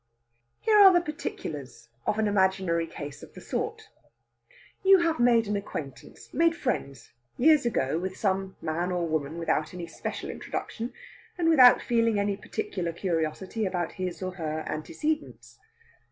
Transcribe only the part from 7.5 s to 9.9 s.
ago with some man or woman without any